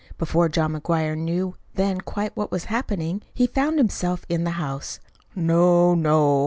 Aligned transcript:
Before 0.17 0.49
John 0.49 0.73
McGuire 0.73 1.15
knew 1.15 1.57
then 1.75 2.01
quite 2.01 2.35
what 2.35 2.49
was 2.49 2.63
happening, 2.65 3.21
he 3.35 3.45
found 3.45 3.77
himself 3.77 4.25
in 4.29 4.45
the 4.45 4.49
house. 4.57 4.99
"No, 5.35 5.93
no! 5.93 6.39